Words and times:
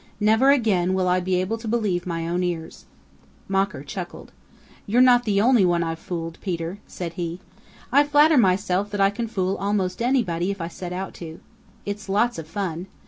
Never 0.19 0.49
again 0.49 0.95
will 0.95 1.07
I 1.07 1.19
be 1.19 1.35
able 1.35 1.59
to 1.59 1.67
believe 1.67 2.07
my 2.07 2.27
own 2.27 2.41
ears." 2.41 2.85
Mocker 3.47 3.83
chuckled. 3.83 4.31
"You're 4.87 4.99
not 4.99 5.25
the 5.25 5.39
only 5.39 5.63
one 5.63 5.83
I've 5.83 5.99
fooled, 5.99 6.39
Peter," 6.41 6.79
said 6.87 7.13
he. 7.21 7.39
"I 7.91 8.03
flatter 8.03 8.39
myself 8.39 8.89
that 8.89 8.99
I 8.99 9.11
can 9.11 9.27
fool 9.27 9.57
almost 9.57 10.01
anybody 10.01 10.49
if 10.49 10.59
I 10.59 10.69
set 10.69 10.91
out 10.91 11.13
to. 11.21 11.39
It's 11.85 12.09
lots 12.09 12.39
of 12.39 12.47
fun. 12.47 12.87